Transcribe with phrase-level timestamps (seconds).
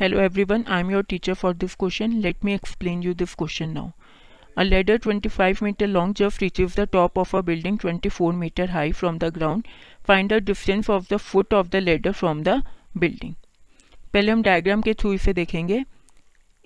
[0.00, 3.68] Hello everyone I am your teacher for this question let me explain you this question
[3.68, 3.90] now
[4.58, 8.08] a ladder twenty five meter long just reach is the top of a building twenty
[8.08, 9.64] four meter high from the ground
[10.08, 12.62] find the distance of the foot of the ladder from the
[12.96, 13.34] building
[14.12, 15.84] पहले हम diagram के through इसे देखेंगे.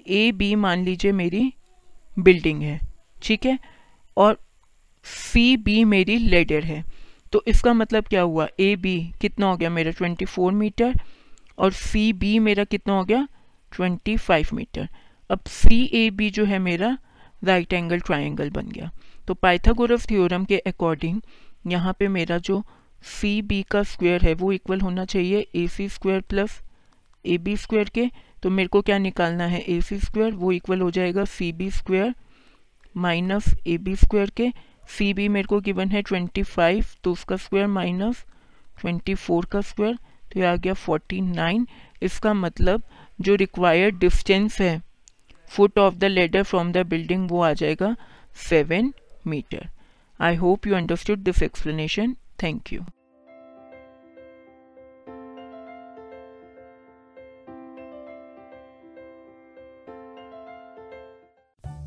[0.08, 1.52] A B मान लीजिए मेरी
[2.18, 2.80] building है.
[3.22, 3.58] ठीक है?
[4.16, 4.38] और
[5.04, 6.84] सी बी मेरी लेडर है.
[7.32, 8.48] तो इसका मतलब क्या हुआ?
[8.60, 9.90] ए बी कितना हो गया मेरा?
[9.90, 10.94] ट्वेंटी फोर मीटर
[11.58, 13.26] और सी बी मेरा कितना हो गया?
[13.72, 14.88] 25 मीटर
[15.30, 16.96] अब सी ए बी जो है मेरा
[17.42, 18.90] राइट एंगल ट्राइंगल बन गया।
[19.26, 21.20] तो पाइथागोरस थ्योरम के अकॉर्डिंग
[21.66, 22.62] यहाँ पे मेरा जो
[23.02, 26.60] सी बी का स्क्वायर है, वो इक्वल होना चाहिए A C square plus
[27.24, 28.10] A B square के।
[28.42, 29.60] तो मेरे को क्या निकालना है?
[29.60, 32.14] ए सी स्क्वायर वो इक्वल हो जाएगा C B square
[32.96, 34.50] minus A B square के।
[34.88, 38.24] सी बी मेरे को गिवन है ट्वेंटी फाइव तो उसका स्क्वायर माइनस
[38.80, 39.98] ट्वेंटी फोर का स्क्वायर
[40.32, 41.66] तो ये आ गया फोर्टी नाइन।
[42.02, 42.82] इसका मतलब
[43.20, 44.80] जो रिक्वायर्ड डिस्टेंस है
[45.50, 47.94] foot of the ladder from the building वो आ जाएगा
[48.48, 48.92] seven
[49.26, 49.68] meter
[50.20, 52.84] I hope you understood this explanation thank you